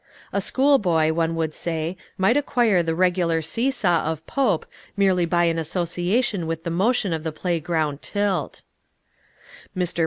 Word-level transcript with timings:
A 0.33 0.41
school 0.41 0.79
boy, 0.79 1.13
one 1.13 1.35
would 1.35 1.53
say, 1.53 1.95
might 2.17 2.35
acquire 2.35 2.81
the 2.81 2.95
regular 2.95 3.39
see 3.43 3.69
saw 3.69 4.03
of 4.11 4.25
Pope 4.25 4.65
merely 4.97 5.27
by 5.27 5.43
an 5.43 5.59
association 5.59 6.47
with 6.47 6.63
the 6.63 6.71
motion 6.71 7.13
of 7.13 7.23
the 7.23 7.31
play 7.31 7.59
ground 7.59 8.01
tilt. 8.01 8.63
Mr. 9.77 9.99